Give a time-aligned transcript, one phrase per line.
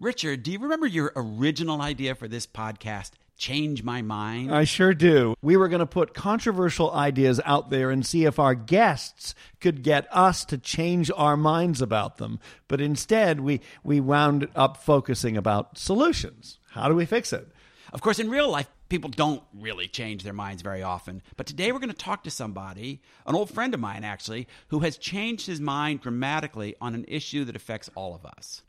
[0.00, 3.10] Richard, do you remember your original idea for this podcast?
[3.36, 4.54] Change my mind?
[4.54, 5.34] I sure do.
[5.42, 9.82] We were going to put controversial ideas out there and see if our guests could
[9.82, 12.38] get us to change our minds about them.
[12.68, 16.60] But instead, we, we wound up focusing about solutions.
[16.70, 17.48] How do we fix it?
[17.92, 21.22] Of course, in real life, people don't really change their minds very often.
[21.36, 24.78] But today we're going to talk to somebody, an old friend of mine actually, who
[24.80, 28.62] has changed his mind dramatically on an issue that affects all of us.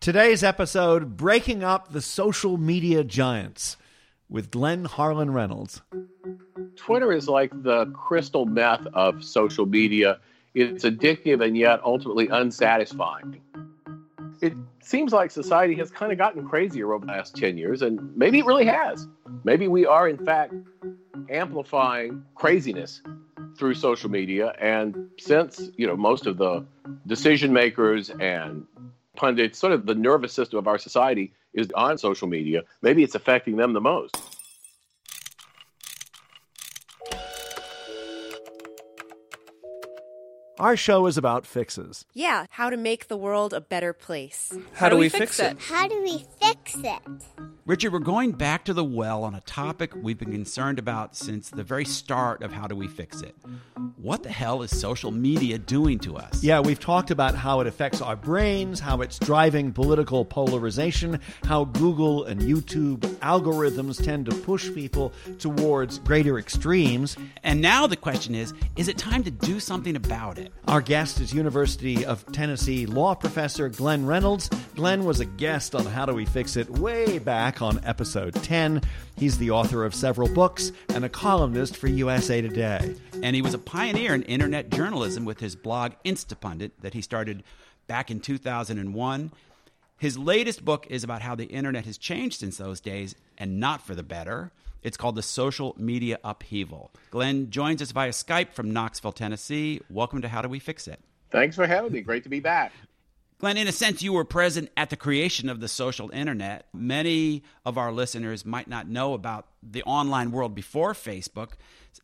[0.00, 3.76] Today's episode Breaking Up the Social Media Giants
[4.30, 5.82] with Glenn Harlan Reynolds.
[6.76, 10.20] Twitter is like the crystal meth of social media.
[10.54, 13.40] It's addictive and yet ultimately unsatisfying.
[14.40, 18.16] It seems like society has kind of gotten crazier over the last 10 years, and
[18.16, 19.08] maybe it really has.
[19.42, 20.54] Maybe we are, in fact,
[21.28, 23.02] amplifying craziness
[23.58, 24.54] through social media.
[24.60, 26.64] And since, you know, most of the
[27.08, 28.64] decision makers and
[29.18, 32.62] pundits, sort of the nervous system of our society is on social media.
[32.80, 34.37] Maybe it's affecting them the most.
[40.58, 42.04] Our show is about fixes.
[42.14, 44.52] Yeah, how to make the world a better place.
[44.72, 45.56] How, do we fix it?
[45.60, 46.98] How do we fix it?
[47.64, 51.50] Richard, we're going back to the well on a topic we've been concerned about since
[51.50, 53.36] the very start of How Do We Fix It?
[53.96, 56.42] What the hell is social media doing to us?
[56.42, 61.66] Yeah, we've talked about how it affects our brains, how it's driving political polarization, how
[61.66, 67.16] Google and YouTube algorithms tend to push people towards greater extremes.
[67.42, 70.47] And now the question is is it time to do something about it?
[70.66, 74.48] Our guest is University of Tennessee law professor Glenn Reynolds.
[74.76, 78.82] Glenn was a guest on How Do We Fix It way back on episode 10.
[79.16, 82.94] He's the author of several books and a columnist for USA Today.
[83.22, 87.42] And he was a pioneer in internet journalism with his blog Instapundit that he started
[87.86, 89.32] back in 2001.
[89.98, 93.82] His latest book is about how the internet has changed since those days and not
[93.82, 94.52] for the better.
[94.82, 96.92] It's called The Social Media Upheaval.
[97.10, 99.80] Glenn joins us via Skype from Knoxville, Tennessee.
[99.90, 101.00] Welcome to How Do We Fix It?
[101.30, 102.00] Thanks for having me.
[102.00, 102.72] Great to be back.
[103.38, 106.66] Glenn, in a sense, you were present at the creation of the social internet.
[106.72, 111.50] Many of our listeners might not know about the online world before Facebook.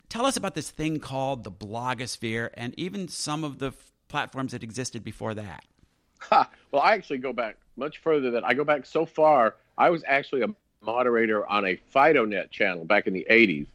[0.08, 4.52] Tell us about this thing called the blogosphere and even some of the f- platforms
[4.52, 5.64] that existed before that.
[6.20, 6.48] Ha.
[6.70, 9.56] Well, I actually go back much further than I go back so far.
[9.76, 13.66] I was actually a moderator on a FidoNet channel back in the 80s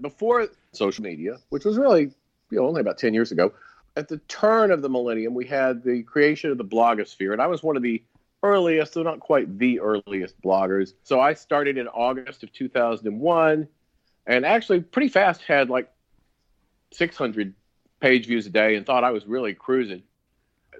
[0.00, 2.10] before social media, which was really
[2.50, 3.52] you know, only about 10 years ago
[3.96, 7.46] at the turn of the millennium, we had the creation of the blogosphere, and I
[7.46, 8.02] was one of the
[8.42, 10.94] earliest, though not quite the earliest bloggers.
[11.04, 13.68] So I started in August of 2001,
[14.26, 15.90] and actually pretty fast had like
[16.92, 17.54] 600
[18.00, 20.02] page views a day, and thought I was really cruising.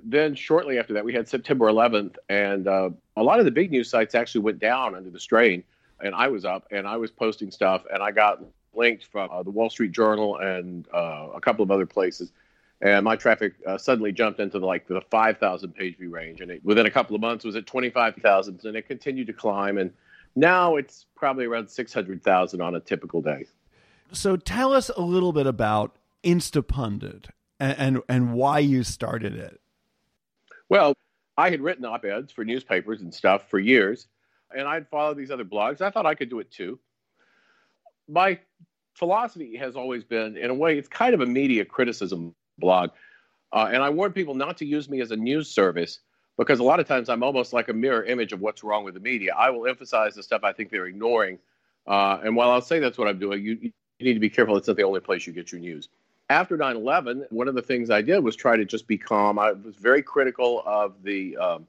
[0.03, 3.71] Then shortly after that, we had September 11th, and uh, a lot of the big
[3.71, 5.63] news sites actually went down under the strain.
[6.03, 8.43] And I was up, and I was posting stuff, and I got
[8.75, 12.33] linked from uh, the Wall Street Journal and uh, a couple of other places
[12.83, 16.51] and my traffic uh, suddenly jumped into the, like the 5,000 page view range, and
[16.51, 19.93] it, within a couple of months was at 25,000, and it continued to climb, and
[20.35, 23.47] now it's probably around 600,000 on a typical day.
[24.11, 27.27] So tell us a little bit about Instapundit
[27.61, 29.61] and, and, and why you started it.
[30.69, 30.95] Well,
[31.39, 34.09] I had written op eds for newspapers and stuff for years,
[34.57, 35.81] and I'd follow these other blogs.
[35.81, 36.79] I thought I could do it too.
[38.09, 38.39] My
[38.95, 42.91] philosophy has always been, in a way, it's kind of a media criticism blog.
[43.53, 46.01] Uh, and I warn people not to use me as a news service
[46.39, 48.95] because a lot of times I'm almost like a mirror image of what's wrong with
[48.95, 49.35] the media.
[49.37, 51.39] I will emphasize the stuff I think they're ignoring.
[51.87, 54.57] Uh, and while I'll say that's what I'm doing, you, you need to be careful.
[54.57, 55.89] It's not the only place you get your news.
[56.31, 59.39] after 9 11, one of the things I did was try to just be calm.
[59.39, 61.67] I was very critical of the um,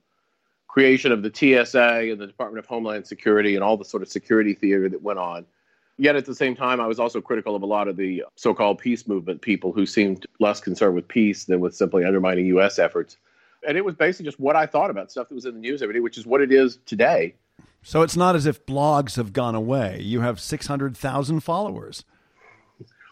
[0.74, 4.10] creation of the TSA and the Department of Homeland Security and all the sort of
[4.10, 5.46] security theater that went on.
[6.00, 8.56] Yet at the same time, I was also critical of a lot of the so
[8.56, 12.80] called peace movement people who seemed less concerned with peace than with simply undermining U.S.
[12.80, 13.18] efforts.
[13.68, 15.84] And it was basically just what I thought about stuff that was in the news
[15.84, 17.36] every day, which is what it is today.
[17.84, 20.00] So it's not as if blogs have gone away.
[20.02, 22.04] You have 600,000 followers.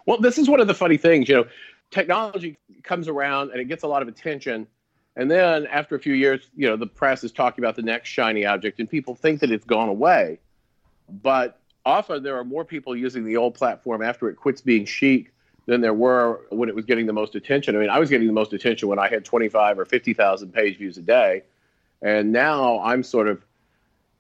[0.08, 1.30] Well, this is one of the funny things.
[1.30, 1.46] You know,
[1.92, 4.66] technology comes around and it gets a lot of attention.
[5.16, 8.10] And then after a few years, you know, the press is talking about the next
[8.10, 10.40] shiny object and people think that it's gone away.
[11.10, 15.34] But often there are more people using the old platform after it quits being chic
[15.66, 17.76] than there were when it was getting the most attention.
[17.76, 20.78] I mean, I was getting the most attention when I had 25 or 50,000 page
[20.78, 21.44] views a day.
[22.02, 23.44] And now I'm sort of,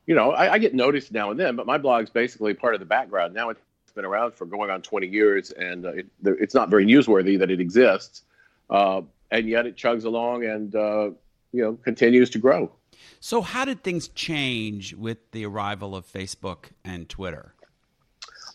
[0.06, 2.80] you know, I, I, get noticed now and then, but my blog's basically part of
[2.80, 3.34] the background.
[3.34, 3.62] Now it's
[3.96, 7.50] been around for going on 20 years, and uh, it, it's not very newsworthy that
[7.50, 8.24] it exists.
[8.70, 11.12] Uh, and yet it chugs along and, uh,
[11.51, 12.72] you know, continues to grow.
[13.19, 17.54] So, how did things change with the arrival of Facebook and Twitter?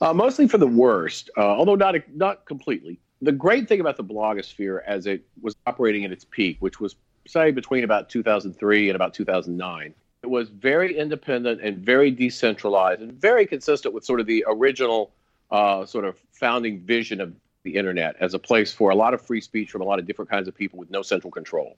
[0.00, 2.98] Uh, mostly for the worst, uh, although not not completely.
[3.22, 6.96] The great thing about the blogosphere as it was operating at its peak, which was
[7.26, 13.12] say between about 2003 and about 2009, it was very independent and very decentralized and
[13.12, 15.12] very consistent with sort of the original
[15.50, 17.32] uh, sort of founding vision of
[17.66, 20.06] the internet as a place for a lot of free speech from a lot of
[20.06, 21.76] different kinds of people with no central control.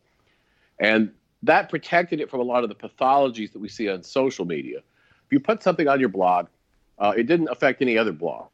[0.78, 1.12] And
[1.42, 4.78] that protected it from a lot of the pathologies that we see on social media.
[4.78, 6.46] If you put something on your blog,
[6.98, 8.48] uh, it didn't affect any other blog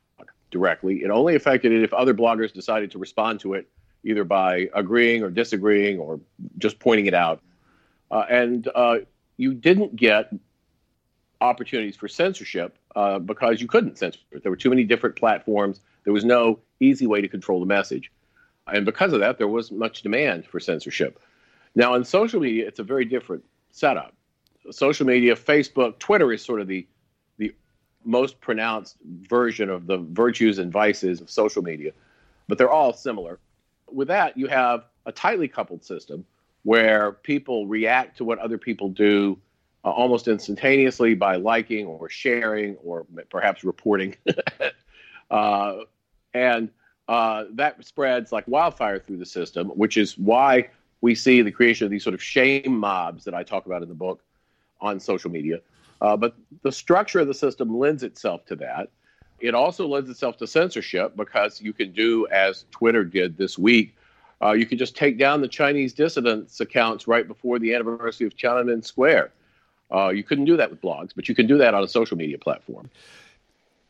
[0.50, 1.02] directly.
[1.02, 3.68] It only affected it if other bloggers decided to respond to it,
[4.04, 6.20] either by agreeing or disagreeing or
[6.58, 7.42] just pointing it out.
[8.10, 8.98] Uh, and uh,
[9.36, 10.32] you didn't get
[11.40, 14.42] opportunities for censorship uh, because you couldn't censor it.
[14.42, 15.80] There were too many different platforms.
[16.04, 18.10] There was no easy way to control the message.
[18.66, 21.20] And because of that, there wasn't much demand for censorship.
[21.74, 24.14] Now, on social media, it's a very different setup.
[24.70, 26.86] Social media, Facebook, Twitter is sort of the
[27.36, 27.54] the
[28.04, 28.96] most pronounced
[29.28, 31.92] version of the virtues and vices of social media,
[32.48, 33.38] but they're all similar.
[33.92, 36.24] With that, you have a tightly coupled system
[36.62, 39.38] where people react to what other people do
[39.84, 44.16] uh, almost instantaneously by liking or sharing or perhaps reporting.
[45.30, 45.76] uh,
[46.34, 46.68] and
[47.08, 50.68] uh, that spreads like wildfire through the system, which is why
[51.00, 53.88] we see the creation of these sort of shame mobs that I talk about in
[53.88, 54.22] the book
[54.80, 55.60] on social media.
[56.00, 58.88] Uh, but the structure of the system lends itself to that.
[59.40, 63.96] It also lends itself to censorship because you can do as Twitter did this week.
[64.42, 68.36] Uh, you can just take down the Chinese dissidents accounts right before the anniversary of
[68.36, 69.30] Tiananmen Square.
[69.92, 72.16] Uh, you couldn't do that with blogs, but you can do that on a social
[72.16, 72.90] media platform.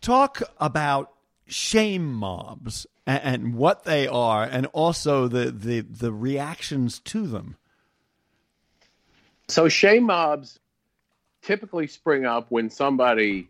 [0.01, 1.14] Talk about
[1.47, 7.57] shame mobs and, and what they are, and also the, the, the reactions to them.
[9.49, 10.59] So, shame mobs
[11.43, 13.49] typically spring up when somebody,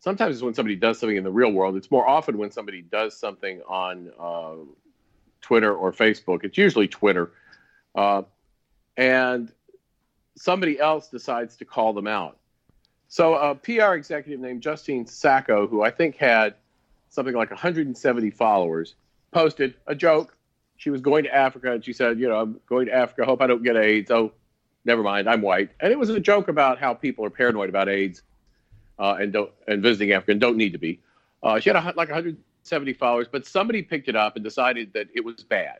[0.00, 1.76] sometimes it's when somebody does something in the real world.
[1.76, 4.54] It's more often when somebody does something on uh,
[5.40, 6.44] Twitter or Facebook.
[6.44, 7.30] It's usually Twitter.
[7.94, 8.22] Uh,
[8.96, 9.52] and
[10.36, 12.36] somebody else decides to call them out.
[13.06, 16.54] So, a PR executive named Justine Sacco, who I think had
[17.08, 18.94] something like 170 followers,
[19.30, 20.36] posted a joke.
[20.76, 23.24] She was going to Africa and she said, You know, I'm going to Africa.
[23.24, 24.10] Hope I don't get AIDS.
[24.10, 24.32] Oh,
[24.84, 25.28] never mind.
[25.28, 25.70] I'm white.
[25.80, 28.22] And it was a joke about how people are paranoid about AIDS
[28.98, 31.00] uh, and don't and visiting Africa and don't need to be.
[31.42, 35.08] Uh, she had a, like 170 followers, but somebody picked it up and decided that
[35.14, 35.78] it was bad.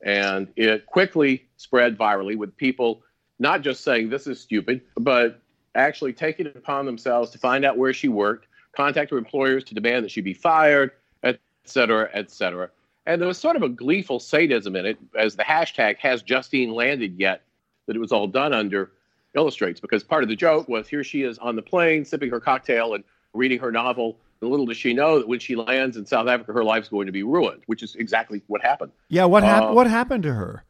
[0.00, 3.02] And it quickly spread virally with people
[3.38, 5.40] not just saying this is stupid, but
[5.74, 8.46] actually taking it upon themselves to find out where she worked,
[8.76, 12.70] contact her employers to demand that she be fired, et cetera, et cetera.
[13.06, 16.72] And there was sort of a gleeful sadism in it, as the hashtag has Justine
[16.72, 17.42] landed yet
[17.86, 18.90] that it was all done under
[19.34, 22.40] illustrates, because part of the joke was here she is on the plane sipping her
[22.40, 24.16] cocktail and reading her novel.
[24.40, 27.06] And little does she know that when she lands in South Africa, her life's going
[27.06, 28.92] to be ruined, which is exactly what happened.
[29.08, 30.64] Yeah, what, hap- uh, what happened to her?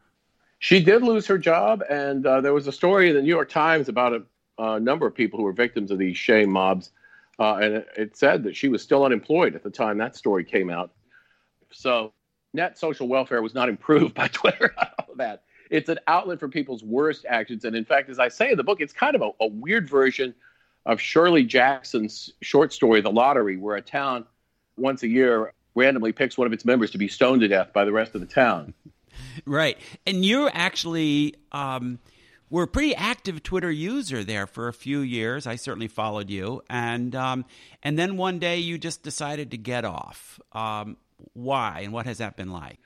[0.60, 3.48] She did lose her job, and uh, there was a story in the New York
[3.48, 4.22] Times about a,
[4.58, 6.90] a number of people who were victims of these shame mobs,
[7.38, 10.44] uh, and it, it, said that she was still unemployed at the time that story
[10.44, 10.92] came out.
[11.70, 12.12] So,
[12.52, 14.74] net social welfare was not improved by Twitter.
[15.16, 18.56] that it's an outlet for people's worst actions, and in fact, as I say in
[18.56, 20.34] the book, it's kind of a, a weird version
[20.86, 24.24] of Shirley Jackson's short story, The Lottery, where a town
[24.76, 27.84] once a year randomly picks one of its members to be stoned to death by
[27.84, 28.74] the rest of the town.
[29.46, 29.78] Right.
[30.06, 31.98] And you're actually um,
[32.50, 35.46] were a pretty active Twitter user there for a few years.
[35.46, 37.44] I certainly followed you, and um,
[37.82, 40.40] and then one day you just decided to get off.
[40.52, 40.96] Um,
[41.32, 42.78] why and what has that been like?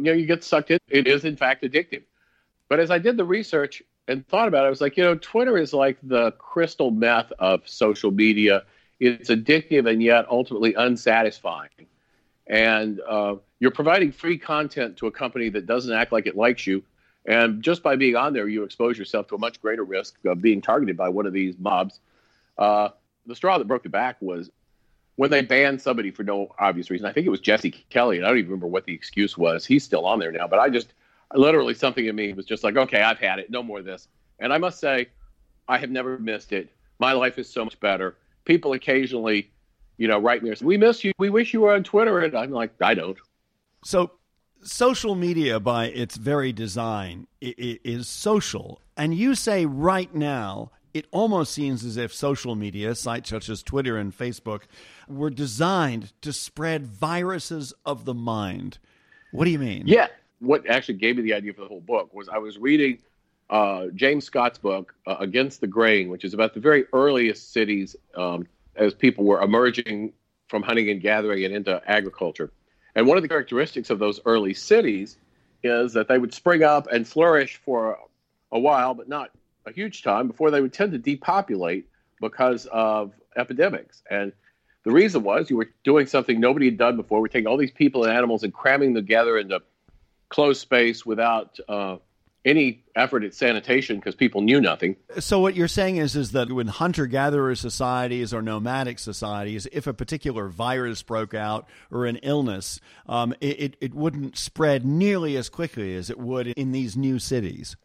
[0.00, 0.78] you know, you get sucked in.
[0.88, 2.02] It is, in fact, addictive.
[2.68, 5.16] But as I did the research and thought about it, I was like, you know,
[5.16, 8.64] Twitter is like the crystal meth of social media.
[8.98, 11.68] It's addictive and yet ultimately unsatisfying.
[12.46, 16.66] And uh, you're providing free content to a company that doesn't act like it likes
[16.66, 16.82] you.
[17.26, 20.40] And just by being on there, you expose yourself to a much greater risk of
[20.40, 22.00] being targeted by one of these mobs.
[22.56, 22.90] Uh,
[23.26, 24.50] the straw that broke the back was
[25.16, 27.06] when they banned somebody for no obvious reason.
[27.06, 29.66] I think it was Jesse Kelly, and I don't even remember what the excuse was.
[29.66, 30.94] He's still on there now, but I just
[31.34, 34.08] literally something in me was just like, okay, I've had it, no more of this.
[34.38, 35.08] And I must say,
[35.68, 36.70] I have never missed it.
[36.98, 38.16] My life is so much better.
[38.44, 39.50] People occasionally,
[39.98, 41.12] you know, write me "We miss you.
[41.18, 43.16] We wish you were on Twitter," and I'm like, I don't.
[43.84, 44.12] So,
[44.62, 51.52] social media, by its very design, is social, and you say right now it almost
[51.52, 54.62] seems as if social media, sites such as Twitter and Facebook,
[55.08, 58.78] were designed to spread viruses of the mind.
[59.32, 59.84] What do you mean?
[59.86, 60.08] Yeah.
[60.40, 62.98] What actually gave me the idea for the whole book was I was reading
[63.50, 67.94] uh, James Scott's book, uh, Against the Grain, which is about the very earliest cities
[68.16, 70.12] um, as people were emerging
[70.48, 72.50] from hunting and gathering and into agriculture.
[73.00, 75.16] And one of the characteristics of those early cities
[75.62, 77.98] is that they would spring up and flourish for
[78.52, 79.30] a while, but not
[79.64, 81.88] a huge time before they would tend to depopulate
[82.20, 84.02] because of epidemics.
[84.10, 84.34] And
[84.84, 87.22] the reason was you were doing something nobody had done before.
[87.22, 89.62] We're taking all these people and animals and cramming them together into
[90.28, 91.96] closed space without uh,
[92.44, 94.96] any effort at sanitation because people knew nothing.
[95.18, 99.86] So what you're saying is is that when hunter gatherer societies or nomadic societies, if
[99.86, 105.48] a particular virus broke out or an illness, um, it, it wouldn't spread nearly as
[105.48, 107.76] quickly as it would in these new cities.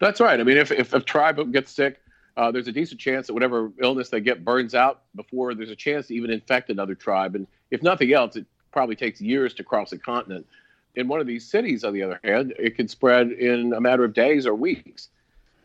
[0.00, 0.40] That's right.
[0.40, 2.00] I mean, if, if a tribe gets sick,
[2.36, 5.76] uh, there's a decent chance that whatever illness they get burns out before there's a
[5.76, 7.34] chance to even infect another tribe.
[7.34, 10.46] And if nothing else, it probably takes years to cross a continent.
[10.94, 14.04] In one of these cities, on the other hand, it can spread in a matter
[14.04, 15.08] of days or weeks.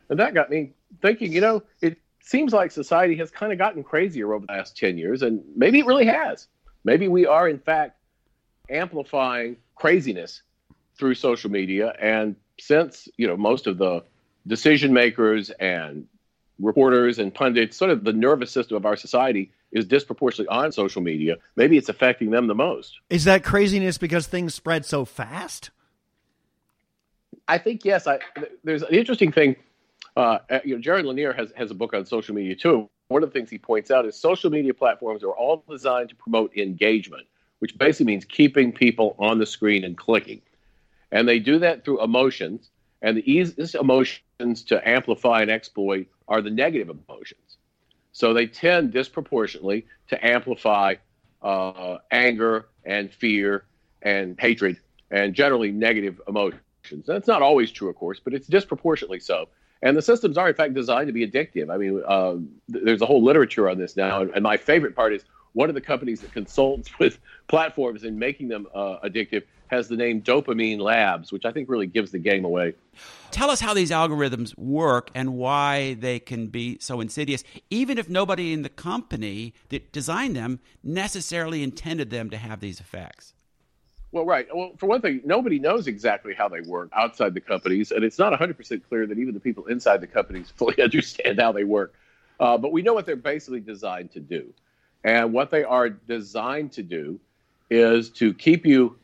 [0.10, 3.84] And that got me thinking, you know, it seems like society has kind of gotten
[3.84, 6.48] crazier over the last 10 years, and maybe it really has.
[6.84, 7.98] Maybe we are, in fact,
[8.70, 10.42] amplifying craziness
[10.98, 11.94] through social media.
[12.00, 14.04] And since, you know, most of the
[14.48, 16.08] decision makers and
[16.60, 21.02] reporters and pundits, sort of the nervous system of our society is disproportionately on social
[21.02, 21.36] media.
[21.56, 22.98] Maybe it's affecting them the most.
[23.10, 25.70] Is that craziness because things spread so fast?
[27.48, 28.08] I think yes.
[28.08, 28.20] I,
[28.64, 29.58] there's an interesting thing.
[30.16, 32.90] Uh, you know, Jaron Lanier has has a book on social media too.
[33.10, 36.16] One of the things he points out is social media platforms are all designed to
[36.16, 37.28] promote engagement,
[37.60, 40.42] which basically means keeping people on the screen and clicking,
[41.12, 42.72] and they do that through emotions.
[43.02, 47.45] And the easiest emotions to amplify and exploit are the negative emotions.
[48.16, 50.96] So they tend disproportionately to amplify
[51.42, 53.66] uh, anger and fear
[54.04, 54.80] and hatred
[55.12, 56.62] and generally negative emotions.
[57.06, 59.50] That's not always true, of course, but it's disproportionately so.
[59.82, 61.70] And the systems are, in fact, designed to be addictive.
[61.70, 62.36] I mean, uh,
[62.70, 64.22] there's a whole literature on this now.
[64.22, 68.50] And my favorite part is one of the companies that consults with platforms in making
[68.50, 72.46] them uh, addictive has the name Dopamine Labs, which I think really gives the game
[72.46, 72.76] away.
[73.32, 78.08] Tell us how these algorithms work and why they can be so insidious, even if
[78.08, 83.34] nobody in the company that designed them necessarily intended them to have these effects.
[84.12, 84.48] Well, right.
[84.54, 88.20] Well, for one thing, nobody knows exactly how they work outside the companies, and it's
[88.20, 91.96] not 100% clear that even the people inside the companies fully understand how they work.
[92.40, 94.54] Uh, but we know what they're basically designed to do.
[95.06, 97.20] And what they are designed to do
[97.70, 98.98] is to keep you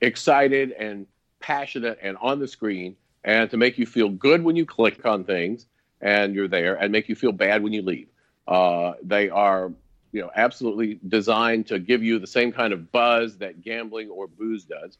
[0.00, 1.06] excited and
[1.40, 5.24] passionate and on the screen and to make you feel good when you click on
[5.24, 5.66] things
[6.00, 8.08] and you're there and make you feel bad when you leave.
[8.48, 9.70] Uh, they are,
[10.12, 14.26] you know, absolutely designed to give you the same kind of buzz that gambling or
[14.26, 14.96] booze does.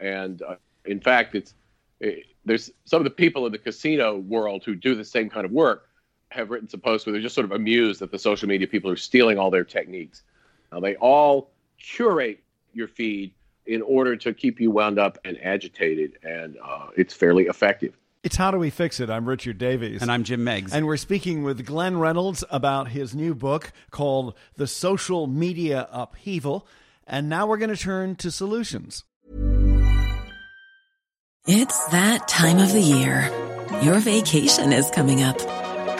[0.00, 0.56] And uh,
[0.86, 1.52] in fact, it's
[2.00, 5.44] it, there's some of the people in the casino world who do the same kind
[5.44, 5.90] of work
[6.32, 8.90] have written some posts where they're just sort of amused that the social media people
[8.90, 10.22] are stealing all their techniques.
[10.72, 13.34] Now, they all curate your feed
[13.66, 17.96] in order to keep you wound up and agitated, and uh, it's fairly effective.
[18.22, 19.10] It's How Do We Fix It?
[19.10, 20.00] I'm Richard Davies.
[20.00, 20.72] And I'm Jim Meigs.
[20.72, 26.66] And we're speaking with Glenn Reynolds about his new book called The Social Media Upheaval.
[27.04, 29.04] And now we're going to turn to solutions.
[31.48, 33.28] It's that time of the year.
[33.82, 35.61] Your vacation is coming up.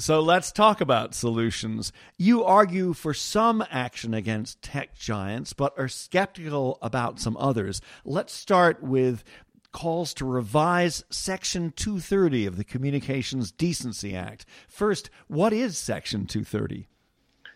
[0.00, 1.92] So let's talk about solutions.
[2.16, 7.82] You argue for some action against tech giants, but are skeptical about some others.
[8.06, 9.22] Let's start with
[9.72, 14.46] calls to revise Section 230 of the Communications Decency Act.
[14.68, 16.88] First, what is Section 230?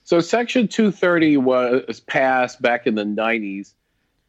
[0.02, 3.72] So, Section 230 was passed back in the 90s,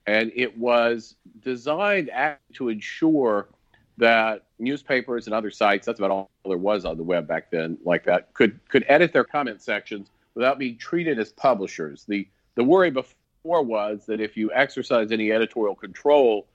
[0.08, 2.10] and it was designed
[2.54, 3.50] to ensure
[3.98, 7.78] that newspapers and other sites, that's about all there was on the web back then,
[7.86, 12.04] like that, could, could edit their comment sections without being treated as publishers.
[12.08, 16.48] The, the worry before was that if you exercise any editorial control,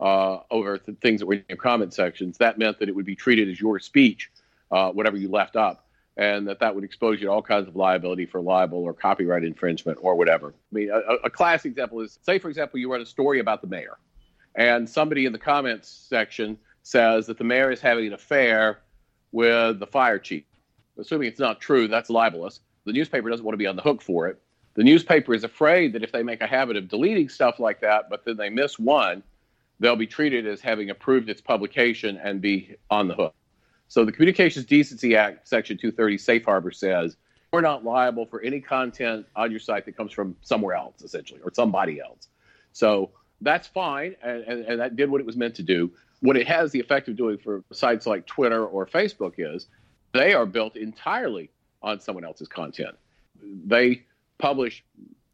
[0.00, 3.06] uh, over th- things that were in your comment sections, that meant that it would
[3.06, 4.30] be treated as your speech,
[4.70, 7.76] uh, whatever you left up, and that that would expose you to all kinds of
[7.76, 10.48] liability for libel or copyright infringement or whatever.
[10.48, 13.60] I mean, a, a classic example is, say, for example, you run a story about
[13.60, 13.98] the mayor,
[14.54, 18.80] and somebody in the comments section says that the mayor is having an affair
[19.32, 20.44] with the fire chief.
[20.98, 22.60] Assuming it's not true, that's libelous.
[22.84, 24.40] The newspaper doesn't want to be on the hook for it.
[24.74, 28.08] The newspaper is afraid that if they make a habit of deleting stuff like that,
[28.08, 29.22] but then they miss one,
[29.78, 33.34] they'll be treated as having approved its publication and be on the hook.
[33.88, 37.16] So the Communications Decency Act, Section 230, Safe Harbor says
[37.50, 41.40] we're not liable for any content on your site that comes from somewhere else, essentially,
[41.42, 42.28] or somebody else.
[42.72, 43.10] So
[43.40, 45.90] that's fine, and, and, and that did what it was meant to do.
[46.20, 49.68] What it has the effect of doing for sites like Twitter or Facebook is
[50.12, 51.50] they are built entirely
[51.82, 52.96] on someone else's content.
[53.42, 54.02] They
[54.38, 54.84] publish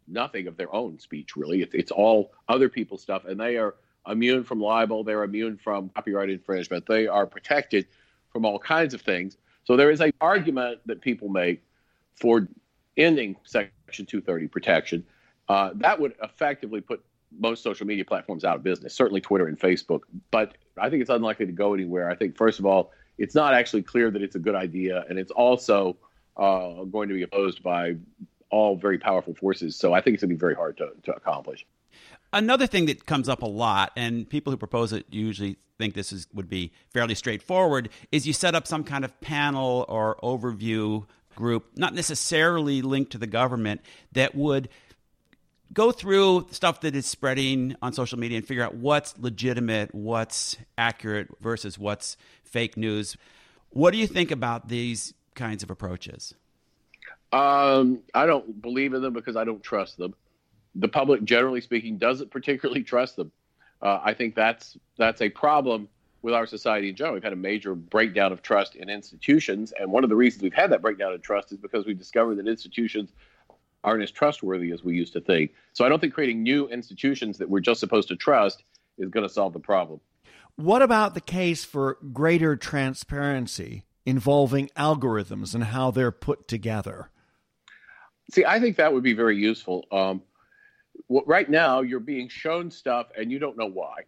[0.07, 1.63] nothing of their own speech, really.
[1.63, 3.75] It's, it's all other people's stuff, and they are
[4.09, 5.03] immune from libel.
[5.03, 6.87] They're immune from copyright infringement.
[6.87, 7.87] They are protected
[8.33, 9.37] from all kinds of things.
[9.65, 11.63] So there is an argument that people make
[12.15, 12.47] for
[12.97, 15.05] ending Section 230 protection.
[15.49, 17.05] Uh, that would effectively put
[17.39, 20.03] most social media platforms out of business, certainly Twitter and Facebook.
[20.31, 22.11] But I think it's unlikely to go anywhere.
[22.11, 25.19] I think, first of all, it's not actually clear that it's a good idea, and
[25.19, 25.97] it's also
[26.37, 27.97] uh, going to be opposed by
[28.51, 29.77] all very powerful forces.
[29.77, 31.67] So I think it's going to be very hard to, to accomplish.
[32.33, 36.13] Another thing that comes up a lot, and people who propose it usually think this
[36.13, 41.07] is would be fairly straightforward, is you set up some kind of panel or overview
[41.35, 43.81] group, not necessarily linked to the government,
[44.13, 44.69] that would
[45.73, 50.57] go through stuff that is spreading on social media and figure out what's legitimate, what's
[50.79, 53.17] accurate versus what's fake news.
[53.71, 56.35] What do you think about these kinds of approaches?
[57.33, 60.15] Um, I don't believe in them because I don't trust them
[60.77, 63.33] the public, generally speaking, doesn't particularly trust them.
[63.83, 65.89] Uh, I think that's that's a problem
[66.23, 67.15] with our society in general.
[67.15, 70.55] We've had a major breakdown of trust in institutions, and one of the reasons we've
[70.55, 73.13] had that breakdown of trust is because we discovered that institutions
[73.85, 75.53] aren't as trustworthy as we used to think.
[75.73, 78.65] So I don't think creating new institutions that we're just supposed to trust
[78.99, 80.01] is going to solve the problem.
[80.57, 87.11] What about the case for greater transparency involving algorithms and how they're put together?
[88.33, 89.85] See, I think that would be very useful.
[89.93, 90.23] Um,
[91.09, 94.05] right now you're being shown stuff and you don't know why,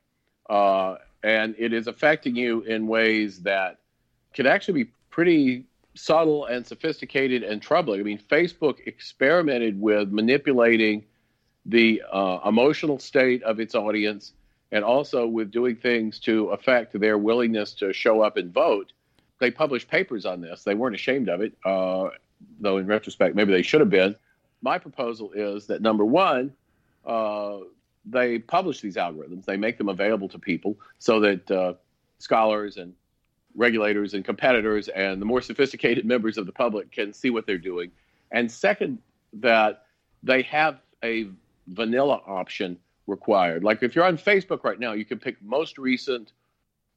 [0.49, 3.79] uh, and it is affecting you in ways that
[4.33, 5.67] can actually be pretty
[5.99, 8.01] subtle and sophisticated and troubling.
[8.01, 11.05] I mean, Facebook experimented with manipulating
[11.67, 14.33] the uh, emotional state of its audience
[14.71, 18.93] and also with doing things to affect their willingness to show up and vote.
[19.41, 20.65] They published papers on this.
[20.65, 22.09] They weren't ashamed of it, uh,
[22.61, 24.15] though in retrospect, maybe they should have been.
[24.63, 26.53] My proposal is that number one,
[27.07, 27.59] uh,
[28.05, 29.45] they publish these algorithms.
[29.45, 31.75] They make them available to people so that uh,
[32.19, 32.95] scholars and
[33.55, 37.59] regulators and competitors and the more sophisticated members of the public can see what they're
[37.59, 37.91] doing.
[38.31, 38.99] And second,
[39.35, 39.85] that
[40.23, 41.29] they have a
[41.69, 43.65] vanilla option required.
[43.65, 46.33] Like if you're on Facebook right now, you can pick most recent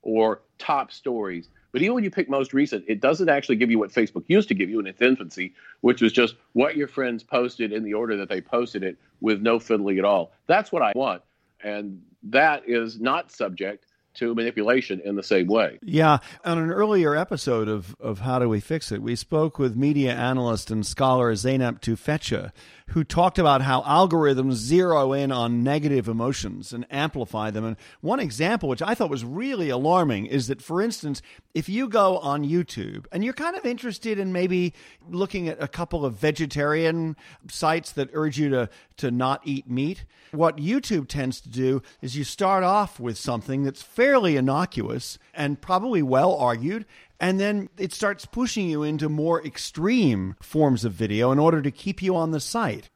[0.01, 3.79] or top stories but even when you pick most recent, it doesn't actually give you
[3.79, 7.23] what Facebook used to give you in its infancy, which was just what your friends
[7.23, 10.33] posted in the order that they posted it with no fiddling at all.
[10.47, 11.21] That's what I want.
[11.63, 15.79] And that is not subject to manipulation in the same way.
[15.81, 16.19] Yeah.
[16.43, 20.13] On an earlier episode of, of How Do We Fix It, we spoke with media
[20.13, 22.51] analyst and scholar Zeynep Tufekci,
[22.91, 27.63] who talked about how algorithms zero in on negative emotions and amplify them.
[27.63, 31.21] And one example, which I thought was really alarming, is that, for instance,
[31.53, 34.73] if you go on YouTube and you're kind of interested in maybe
[35.09, 37.15] looking at a couple of vegetarian
[37.49, 42.17] sites that urge you to, to not eat meat, what YouTube tends to do is
[42.17, 46.85] you start off with something that's fairly innocuous and probably well argued,
[47.21, 51.69] and then it starts pushing you into more extreme forms of video in order to
[51.69, 52.89] keep you on the site.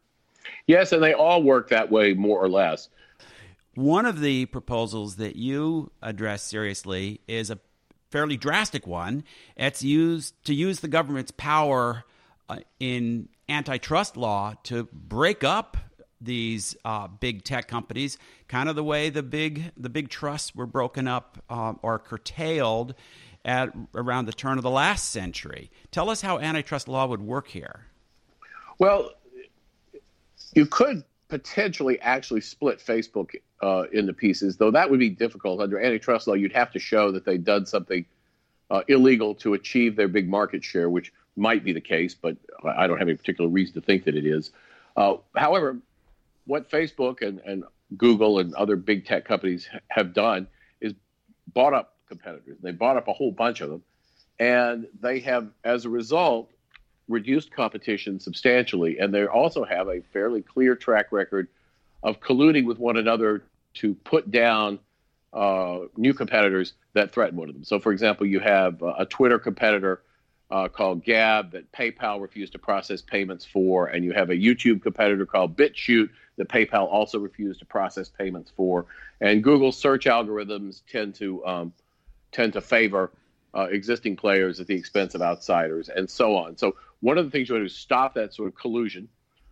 [0.66, 2.90] Yes, and they all work that way more or less.
[3.76, 7.60] One of the proposals that you address seriously is a
[8.10, 9.24] fairly drastic one.
[9.56, 12.04] It's used to use the government's power
[12.50, 15.78] uh, in antitrust law to break up
[16.20, 20.66] these uh, big tech companies, kind of the way the big the big trusts were
[20.66, 22.96] broken up uh, or curtailed
[23.46, 25.72] at around the turn of the last century.
[25.92, 27.86] Tell us how antitrust law would work here.
[28.80, 29.12] Well,
[30.54, 35.62] you could potentially actually split Facebook uh, into pieces, though that would be difficult.
[35.62, 38.06] Under antitrust law, you'd have to show that they'd done something
[38.70, 42.88] uh, illegal to achieve their big market share, which might be the case, but I
[42.88, 44.52] don't have any particular reason to think that it is.
[44.98, 45.78] Uh, however,
[46.46, 47.64] what Facebook and, and
[47.98, 50.48] Google and other big tech companies have done
[50.82, 50.94] is
[51.54, 52.58] bought up competitors.
[52.62, 53.84] They bought up a whole bunch of them,
[54.40, 56.52] and they have, as a result,
[57.08, 59.00] reduced competition substantially.
[59.00, 61.48] And they also have a fairly clear track record
[62.04, 63.44] of colluding with one another
[63.76, 64.80] to put down
[65.34, 67.64] uh, new competitors that threaten one of them.
[67.64, 70.02] So, for example, you have a Twitter competitor
[70.50, 74.82] uh, called Gab that PayPal refused to process payments for, and you have a YouTube
[74.82, 78.86] competitor called BitChute that PayPal also refused to process payments for.
[79.22, 81.74] And Google's search algorithms tend to um,
[82.36, 83.12] tend to favor
[83.56, 86.58] uh, existing players at the expense of outsiders, and so on.
[86.58, 89.08] So one of the things you want to do is stop that sort of collusion,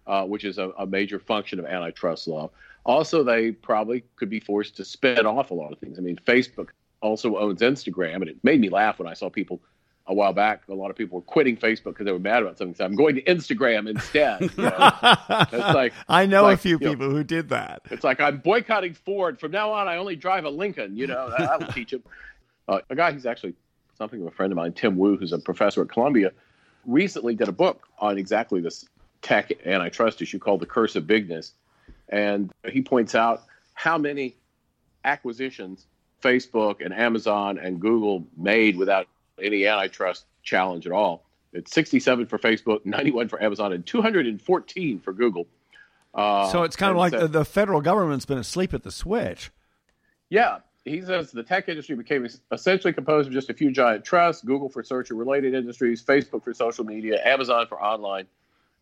[0.05, 2.49] uh, which is a, a, major function of antitrust law.
[2.85, 5.97] Also, they probably could be forced to spin off a lot of things.
[5.97, 6.69] I mean, Facebook
[6.99, 9.61] also owns Instagram, and it made me laugh when I saw people
[10.07, 10.63] a while back.
[10.67, 12.75] A lot of people were quitting Facebook because they were mad about something.
[12.75, 14.41] So I'm going to Instagram instead.
[14.41, 14.91] You know?
[15.29, 17.83] it's like I know like, a few people know, who did that.
[17.89, 19.87] It's like I'm boycotting Ford from now on.
[19.87, 20.97] I only drive a Lincoln.
[20.97, 22.03] You know, that, will teach them.
[22.67, 23.53] Uh, a guy who's actually
[23.97, 26.31] something of a friend of mine, Tim Wu, who's a professor at Columbia,
[26.85, 28.85] recently did a book on exactly this
[29.21, 31.53] tech antitrust issue called The Curse of Bigness.
[32.09, 34.35] And he points out how many
[35.03, 35.85] acquisitions
[36.21, 39.07] Facebook and Amazon and Google made without
[39.41, 41.25] any antitrust challenge at all.
[41.51, 45.47] It's 67 for Facebook, 91 for Amazon, and 214 for Google.
[46.13, 48.91] Uh, so it's kind of like so, the, the federal government's been asleep at the
[48.91, 49.51] switch.
[50.29, 54.43] Yeah, he says the tech industry became essentially composed of just a few giant trusts
[54.43, 58.27] Google for search and related industries, Facebook for social media, Amazon for online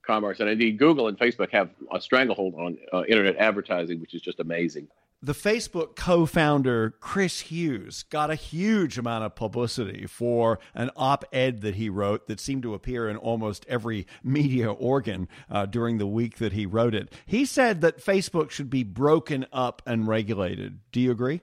[0.01, 0.39] commerce.
[0.39, 4.39] And indeed, Google and Facebook have a stranglehold on uh, internet advertising, which is just
[4.39, 4.87] amazing.
[5.23, 11.23] The Facebook co founder, Chris Hughes, got a huge amount of publicity for an op
[11.31, 15.99] ed that he wrote that seemed to appear in almost every media organ uh, during
[15.99, 17.13] the week that he wrote it.
[17.27, 20.79] He said that Facebook should be broken up and regulated.
[20.91, 21.41] Do you agree?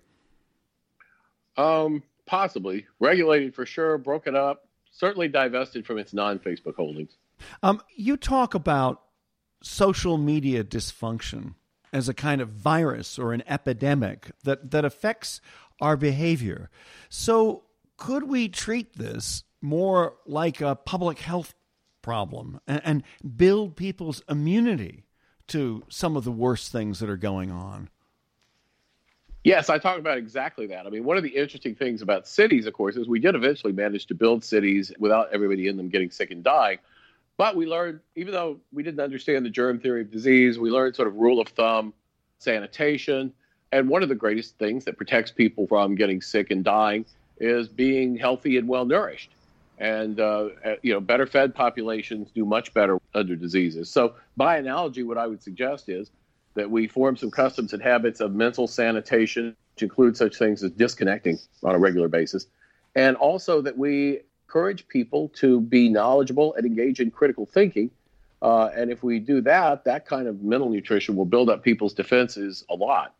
[1.59, 7.17] Um, possibly regulated for sure, broken up, certainly divested from its non-Facebook holdings.
[7.63, 9.03] Um, you talk about
[9.63, 11.55] social media dysfunction
[11.93, 15.41] as a kind of virus or an epidemic that that affects
[15.81, 16.71] our behavior.
[17.09, 17.65] So,
[17.97, 21.55] could we treat this more like a public health
[22.03, 23.03] problem and, and
[23.37, 25.05] build people's immunity
[25.49, 27.89] to some of the worst things that are going on?
[29.45, 30.87] Yes, I talk about exactly that.
[30.87, 33.73] I mean, one of the interesting things about cities, of course, is we did eventually
[33.73, 36.79] manage to build cities without everybody in them getting sick and dying.
[37.37, 40.97] But we learned, even though we didn't understand the germ theory of disease, we learned
[40.97, 41.95] sort of rule of thumb,
[42.41, 43.33] sanitation.
[43.71, 47.07] And one of the greatest things that protects people from getting sick and dying
[47.39, 49.31] is being healthy and well nourished.
[49.79, 53.89] And, uh, uh you know, better fed populations do much better under diseases.
[53.89, 56.11] So, by analogy, what I would suggest is
[56.55, 60.71] that we form some customs and habits of mental sanitation, which include such things as
[60.73, 62.47] disconnecting on a regular basis,
[62.95, 67.91] and also that we encourage people to be knowledgeable and engage in critical thinking.
[68.41, 71.93] Uh, and if we do that, that kind of mental nutrition will build up people's
[71.93, 73.15] defenses a lot.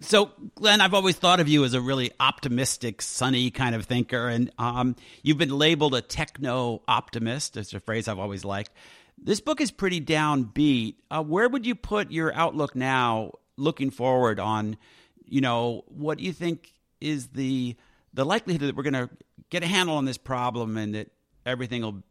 [0.00, 4.28] So, Glenn, I've always thought of you as a really optimistic, sunny kind of thinker,
[4.28, 7.56] and um, you've been labeled a techno optimist.
[7.56, 8.70] It's a phrase I've always liked.
[9.18, 10.96] This book is pretty downbeat.
[11.10, 14.76] Uh, where would you put your outlook now, looking forward on,
[15.24, 17.76] you know, what do you think is the
[18.14, 19.10] the likelihood that we're going to
[19.50, 21.10] get a handle on this problem and that
[21.44, 22.02] everything will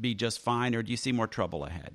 [0.00, 1.94] be just fine, or do you see more trouble ahead?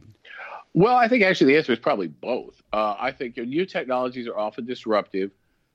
[0.73, 2.61] Well, I think actually the answer is probably both.
[2.71, 5.31] Uh, I think new technologies are often disruptive,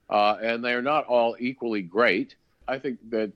[0.09, 2.37] uh, and they are not all equally great.
[2.69, 3.33] I think that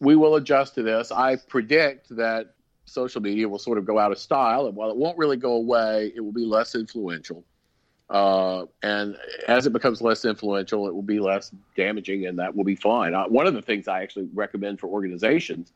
[0.00, 1.10] we will adjust to this.
[1.12, 4.96] I predict that social media will sort of go out of style, and while it
[4.96, 7.44] won't really go away, it will be less influential.
[8.10, 9.16] Uh, and
[9.48, 13.14] as it becomes less influential, it will be less damaging, and that will be fine.
[13.14, 15.72] Uh, one of the things I actually recommend for organizations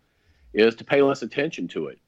[0.52, 1.98] is to pay less attention to it.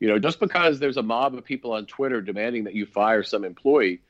[0.00, 3.22] You know, just because there's a mob of people on Twitter demanding that you fire
[3.22, 4.00] some employee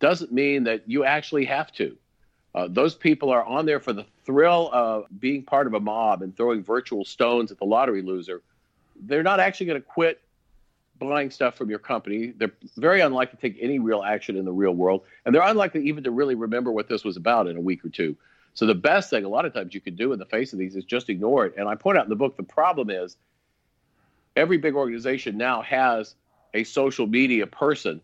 [0.00, 1.96] doesn't mean that you actually have to.
[2.54, 6.22] Uh, those people are on there for the thrill of being part of a mob
[6.22, 8.42] and throwing virtual stones at the lottery loser.
[9.00, 10.20] They're not actually going to quit
[10.98, 12.32] buying stuff from your company.
[12.36, 15.86] They're very unlikely to take any real action in the real world, and they're unlikely
[15.88, 18.16] even to really remember what this was about in a week or two.
[18.54, 20.58] So the best thing a lot of times you can do in the face of
[20.58, 21.54] these is just ignore it.
[21.58, 23.16] And I point out in the book the problem is
[24.34, 26.14] every big organization now has
[26.54, 28.00] a social media person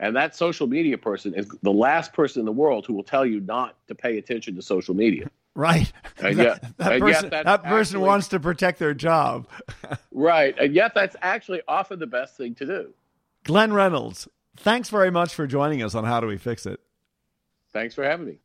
[0.00, 3.26] and that social media person is the last person in the world who will tell
[3.26, 5.28] you not to pay attention to social media.
[5.58, 5.92] Right.
[6.22, 9.48] And yet, that, that uh, and person, that person wants to protect their job.
[10.12, 10.56] right.
[10.56, 12.94] Uh, and yet, that's actually often the best thing to do.
[13.42, 16.78] Glenn Reynolds, thanks very much for joining us on How Do We Fix It?
[17.72, 18.38] Thanks for having me.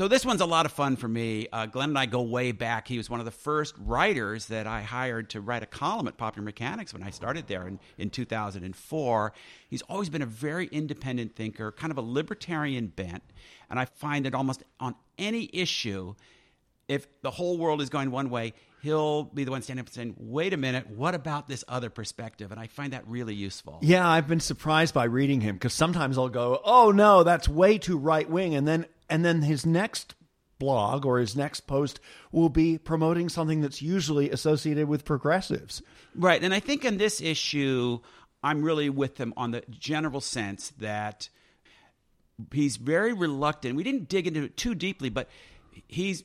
[0.00, 1.46] So this one's a lot of fun for me.
[1.52, 2.88] Uh, Glenn and I go way back.
[2.88, 6.16] He was one of the first writers that I hired to write a column at
[6.16, 9.32] Popular Mechanics when I started there in, in 2004.
[9.68, 13.22] He's always been a very independent thinker, kind of a libertarian bent.
[13.68, 16.14] And I find that almost on any issue,
[16.88, 19.94] if the whole world is going one way, he'll be the one standing up and
[19.94, 22.50] saying, wait a minute, what about this other perspective?
[22.52, 23.78] And I find that really useful.
[23.82, 27.76] Yeah, I've been surprised by reading him because sometimes I'll go, oh no, that's way
[27.76, 28.54] too right wing.
[28.54, 30.14] And then and then his next
[30.58, 31.98] blog or his next post
[32.30, 35.82] will be promoting something that's usually associated with progressives.
[36.14, 36.42] Right.
[36.42, 37.98] And I think in this issue,
[38.42, 41.28] I'm really with him on the general sense that
[42.52, 43.74] he's very reluctant.
[43.74, 45.28] We didn't dig into it too deeply, but
[45.88, 46.22] he's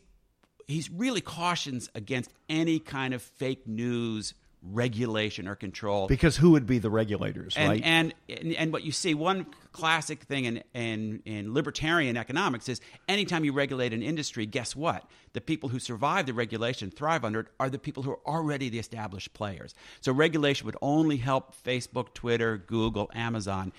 [0.67, 4.34] he's really cautions against any kind of fake news
[4.71, 6.08] regulation or control.
[6.08, 7.82] Because who would be the regulators, and, right?
[7.84, 12.82] And, and and what you see, one classic thing in, in in libertarian economics is
[13.08, 15.10] anytime you regulate an industry, guess what?
[15.34, 18.69] The people who survive the regulation, thrive under it, are the people who are already
[18.69, 19.75] the established players.
[20.01, 23.73] So regulation would only help Facebook, Twitter, Google, Amazon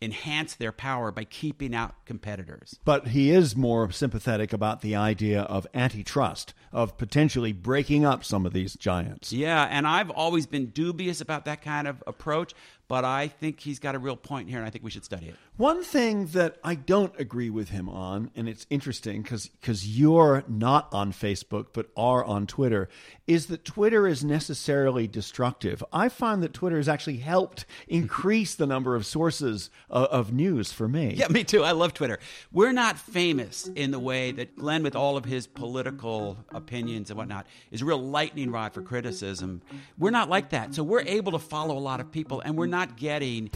[0.00, 2.78] enhance their power by keeping out competitors.
[2.84, 8.46] But he is more sympathetic about the idea of antitrust, of potentially breaking up some
[8.46, 9.32] of these giants.
[9.32, 12.54] Yeah, and I've always been dubious about that kind of approach,
[12.86, 15.26] but I think he's got a real point here, and I think we should study
[15.26, 15.34] it.
[15.58, 20.88] One thing that I don't agree with him on, and it's interesting because you're not
[20.92, 22.88] on Facebook but are on Twitter,
[23.26, 25.84] is that Twitter is necessarily destructive.
[25.92, 30.72] I find that Twitter has actually helped increase the number of sources of, of news
[30.72, 31.14] for me.
[31.14, 31.62] Yeah, me too.
[31.62, 32.18] I love Twitter.
[32.52, 37.18] We're not famous in the way that Glenn, with all of his political opinions and
[37.18, 39.60] whatnot, is a real lightning rod for criticism.
[39.98, 40.74] We're not like that.
[40.74, 43.50] So we're able to follow a lot of people, and we're not not getting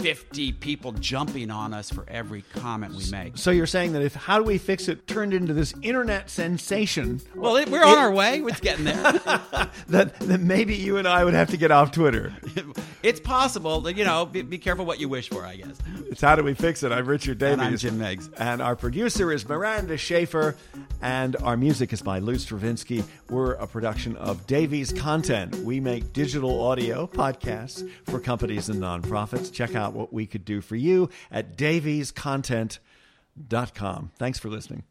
[0.00, 3.38] 50 people jumping on us for every comment we make.
[3.38, 7.20] So you're saying that if How Do We Fix It turned into this internet sensation.
[7.36, 8.40] Well, it, we're on our way.
[8.40, 8.94] It's getting there.
[9.88, 12.34] that, that maybe you and I would have to get off Twitter.
[13.04, 13.80] it's possible.
[13.82, 15.78] That, you know, be, be, careful what you wish for, I guess.
[16.08, 16.90] It's How Do We Fix It?
[16.90, 17.52] I'm Richard Davies.
[17.52, 18.28] And I'm Jim Meigs.
[18.36, 20.56] And our producer is Miranda Schaefer.
[21.00, 23.04] And our music is by Lou Stravinsky.
[23.28, 25.54] We're a production of Davies Content.
[25.56, 29.52] We make digital audio podcasts for companies and nonprofits.
[29.52, 34.10] Check out what we could do for you at daviescontent.com.
[34.18, 34.84] Thanks for listening.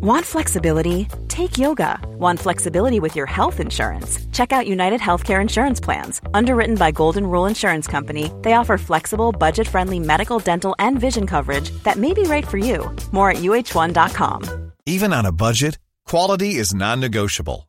[0.00, 1.06] Want flexibility?
[1.28, 1.98] Take yoga.
[2.18, 4.18] Want flexibility with your health insurance?
[4.32, 6.20] Check out United Healthcare Insurance Plans.
[6.34, 11.26] Underwritten by Golden Rule Insurance Company, they offer flexible, budget friendly medical, dental, and vision
[11.26, 12.94] coverage that may be right for you.
[13.12, 14.72] More at uh1.com.
[14.86, 17.68] Even on a budget, quality is non negotiable.